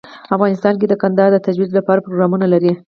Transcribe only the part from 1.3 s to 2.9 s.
د ترویج لپاره پروګرامونه لري.